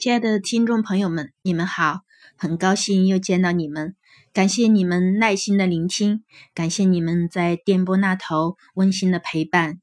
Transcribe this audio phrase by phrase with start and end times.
[0.00, 2.00] 亲爱的听众朋友们，你们好，
[2.34, 3.96] 很高兴又见到你们，
[4.32, 6.24] 感谢你们耐心的聆听，
[6.54, 9.78] 感谢你们在电波那头温馨的陪伴。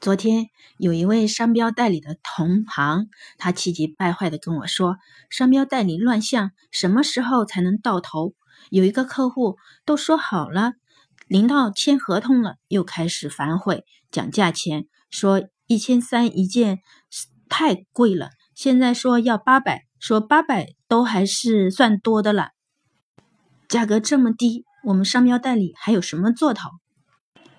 [0.00, 0.46] 昨天
[0.78, 4.96] 有一位商标代理的同行，他气急败坏的跟我说
[5.28, 8.32] ：“商标代理乱象，什么时候才能到头？”
[8.72, 10.72] 有一个客户都说好了，
[11.28, 16.78] 临到签合同了，又开始反悔讲价钱，说一千三一件
[17.50, 18.30] 太贵了。
[18.56, 22.52] 现在说要八百，说八百都还是算多的了。
[23.68, 26.70] 价格这么低，我们商标代理还有什么做头？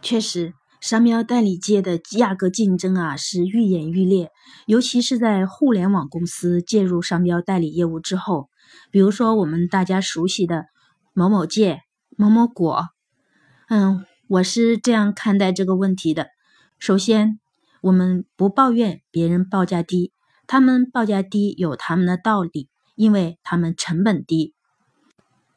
[0.00, 4.30] 确实，商标代理界的价格竞争啊是愈演愈烈，
[4.64, 8.48] 尤其是在互联网公司介入商标代理业务之后，
[8.90, 10.68] 比如说我们大家熟悉的
[11.12, 11.82] 某某界、
[12.16, 12.86] 某某果。
[13.68, 16.28] 嗯，我是这样看待这个问题的：
[16.78, 17.38] 首先，
[17.82, 20.14] 我们不抱怨别人报价低。
[20.48, 24.54] 他们报价低有他们的道理，因为他们成本低。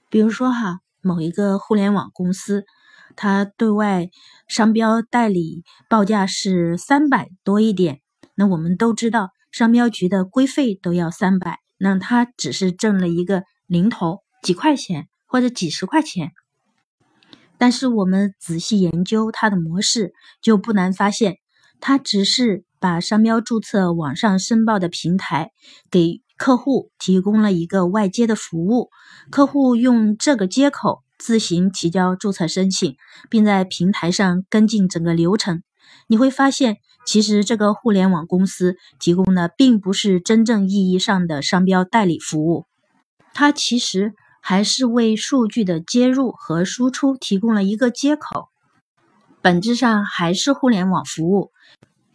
[0.10, 2.66] 比如说哈，某一个互联网公司，
[3.16, 4.10] 它对外
[4.50, 8.02] 商标代理报价是三百多一点，
[8.36, 16.34] 那我们都知道商标局的规费都要三百，那他只是挣了一个零头几块钱或者几十块钱。
[17.58, 21.38] 但是我们仔细研究它的模式，就不难发现，
[21.80, 22.66] 它只是。
[22.82, 25.52] 把商标注册网上申报的平台
[25.92, 28.90] 给客户提供了一个外接的服务，
[29.30, 32.96] 客户用这个接口自行提交注册申请，
[33.30, 35.62] 并在平台上跟进整个流程。
[36.08, 42.66] 你会发现，其实这个互联网公司提供的并不是真正意义上的商标代理服务，
[43.36, 48.50] 它其实还是为数据的接入和输出提供了一个接口，
[49.40, 51.52] 本质上还是互联网服务。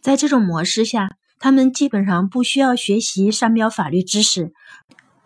[0.07, 1.09] 在这种模式下，
[1.41, 4.53] 他们基本上不需要学习商标法律知识，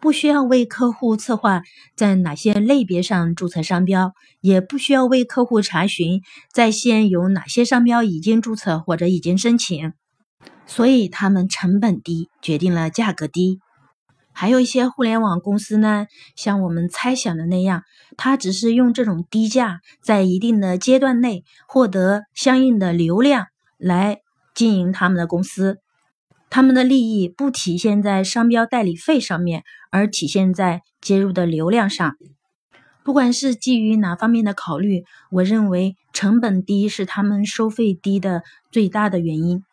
[0.01, 1.61] 不需要为客户策划
[1.95, 9.93] 在哪些类别上注册商标，也不需要为客户查询在线有哪些商标已经注册或者已经申请。
[10.67, 13.59] 所以他们成本低，决定了价格低。
[14.33, 17.83] 还有一些互联网公司呢，像我们猜想的那样，
[18.17, 24.21] 它只是用这种低价，在一定的阶段内获得相应的流量来。
[24.55, 25.79] 经营他们的公司，
[26.51, 32.17] 他们的利益不体现在商标代理费上面，而体现在接入的流量上。
[33.03, 39.65] 不管是基于哪方面的考虑，我认为成本低是他们收费低的最大的原因。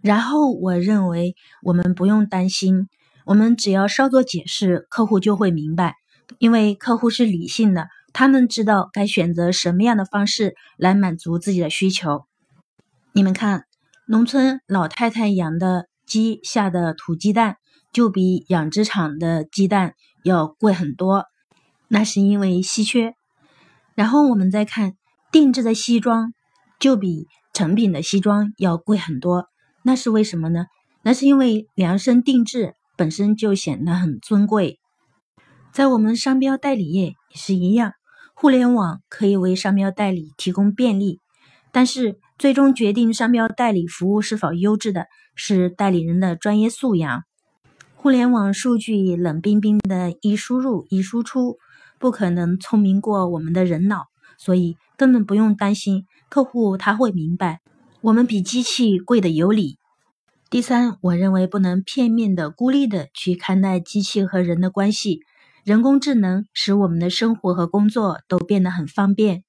[0.00, 2.88] 然后，我认为我们不用担心，
[3.26, 5.96] 我们只要稍作解释，客户就会明白，
[6.38, 12.24] 因为客户是理性的，他们知道该选择什么样的方式来满足自己的需求。
[13.12, 13.67] 你们看。
[14.10, 17.58] 农村老太太养的鸡下的土鸡蛋
[17.92, 19.92] 就比养殖场的鸡蛋
[20.24, 21.26] 要贵很多，
[21.88, 23.12] 那是因为稀缺。
[23.94, 24.94] 然后我们再看
[25.30, 26.32] 定制的西装，
[26.80, 29.44] 就比成品的西装要贵很多，
[29.82, 30.64] 那是为什么呢？
[31.02, 34.80] 那是因为量身定制本身就显得很尊贵。
[35.70, 37.92] 在我们商标代理业也是一样，
[38.32, 41.20] 互联网可以为商标代理提供便利，
[41.70, 42.18] 但是。
[42.38, 47.24] 最终决定商标代理服务是否优质的是代理人的专业素养。
[47.96, 51.56] 互联网数据冷冰冰的，一输入一输出，
[51.98, 54.04] 不可能聪明过我们的人脑，
[54.38, 57.58] 所以根本不用担心客户他会明白，
[58.02, 59.76] 我们比机器贵的有理。
[60.48, 65.20] 第三，我认为不能片面的、孤立的去看待机器和人的关系。
[65.64, 69.42] 人工智能使我们的生活和工作都变得很方便。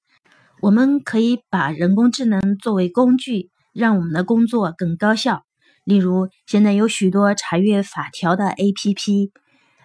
[0.62, 5.44] 我们可以把人工智能作为工具，让我们的工作更高效。
[5.84, 9.30] 例如，现在有许多查阅法条的 APP，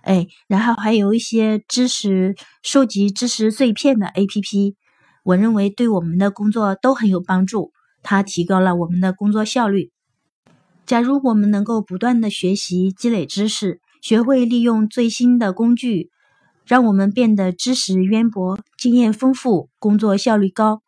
[0.01, 4.73] 哎，然后还有一些知识收集知识碎片的 APP，
[5.23, 7.71] 我认为对我们的工作都很有帮助。
[8.03, 9.91] 它提高了我们的工作效率。
[10.85, 16.11] 假如我们能够不断的学习、积累知识，学会利用最新的工具。
[16.65, 20.81] 让我们变得知识渊博、经验丰富、工作效率高，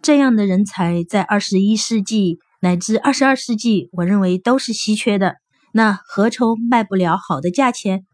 [0.00, 5.36] 这样的人才在二十一世纪乃至二十二世纪，我认为都是稀缺的。
[5.72, 8.06] 那何愁卖不了好的价钱？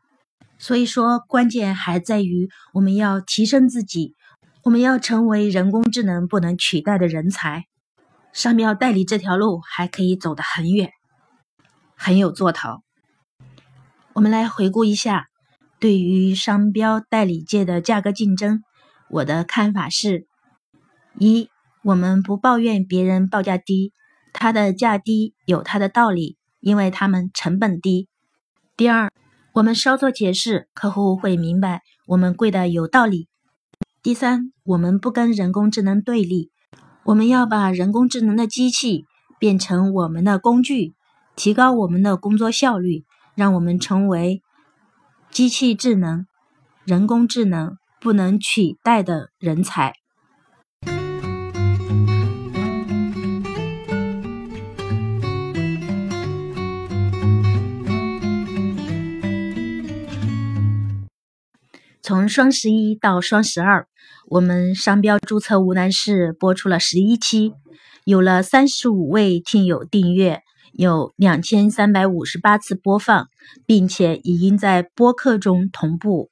[0.59, 4.15] 所以说，关键还在于我们要提升自己，
[4.65, 7.67] 我们要成为人工智能不能取代的人才。
[8.33, 10.91] 商标代理这条路还可以走得很远，
[11.97, 12.83] 很有做头。
[14.15, 15.29] 我们来回顾一下。
[15.85, 18.63] 对于商标代理界的价格竞争，
[19.11, 20.27] 我的看法是：
[21.19, 21.51] 一，
[21.83, 23.93] 我们不抱怨别人报价低，
[24.33, 28.09] 他的价低有他的道理，因为他们成本低。
[28.79, 29.13] 第二，
[29.53, 33.29] 我们稍作解释，客户会明白我们贵的有道理。
[34.03, 36.51] 第三，我们不跟人工智能对立，
[37.05, 39.05] 我们要把人工智能的机器
[39.39, 40.95] 变成我们的工具，
[41.37, 43.05] 提高我们的工作效率，
[43.35, 44.41] 让我们成为
[45.35, 46.29] 机器智能、
[46.85, 49.95] 人工智能不能取代的人才。
[62.01, 63.89] 从双十一到双十二，
[64.29, 67.55] 我们商标注册无难事播出了十一期，
[68.05, 70.43] 有了三十五位听友订阅，
[70.77, 73.29] 有两千三百五十八次播放，
[73.65, 76.31] 并且已经在播客中同步。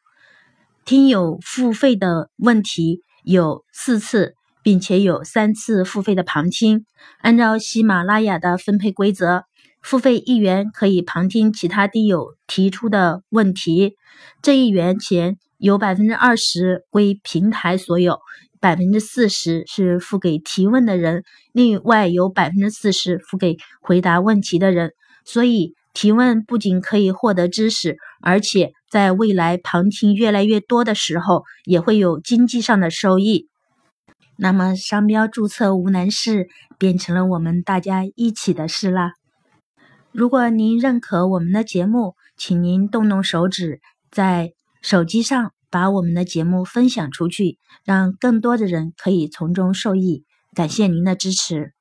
[0.85, 6.85] 听友付费的问题有四次，并且有三次付费的旁听。
[7.21, 9.45] 按照喜马拉雅的分配规则，
[9.81, 13.97] 付费一元可以旁听其他听友提出的问题，
[14.43, 15.39] 这一元钱。
[15.63, 18.19] 有百分之二十归平台所有，
[18.63, 24.93] 百分之四十是付给提问的人，另外有百分之四十付给回答问题的人。
[25.25, 33.49] 所以提问不仅可以获得知识，而且在未来旁听越来越多的时候，也会有经济上的收益。
[34.37, 36.47] 那么商标注册无难事
[36.79, 39.13] 变成了我们大家一起的事啦。
[40.13, 43.81] 如果您认可我们的节目，请您动动手指
[44.11, 44.53] 在。
[44.85, 50.25] 手机上把我们的节目分享出去，让更多的人可以从中受益。
[50.55, 51.73] 感谢您的支持。